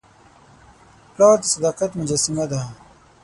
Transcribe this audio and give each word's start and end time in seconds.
پلار 1.13 1.37
د 1.41 1.43
صداقت 1.53 1.91
مجسمه 1.99 2.45
ده. 2.51 2.61